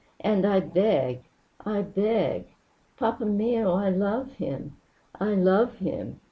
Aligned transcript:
And 0.21 0.47
I 0.47 0.59
beg! 0.61 1.25
I 1.63 1.83
beg! 1.83 2.47
Papa 2.97 3.23
mio! 3.23 3.75
I 3.75 3.91
love 3.91 4.31
him! 4.33 4.75
I 5.19 5.35
love 5.35 5.75
him!" 5.77 6.19